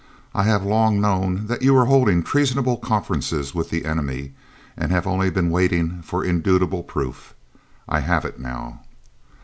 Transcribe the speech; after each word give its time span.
"I 0.33 0.45
have 0.45 0.65
long 0.65 0.99
known 0.99 1.45
that 1.45 1.61
you 1.61 1.75
were 1.75 1.85
holding 1.85 2.23
treasonable 2.23 2.77
conferences 2.77 3.53
with 3.53 3.69
the 3.69 3.85
enemy, 3.85 4.33
and 4.75 4.91
have 4.91 5.05
only 5.05 5.29
been 5.29 5.51
waiting 5.51 6.01
for 6.01 6.25
indubitable 6.25 6.81
proof. 6.81 7.35
I 7.87 7.99
have 7.99 8.25
it 8.25 8.39
now. 8.39 8.79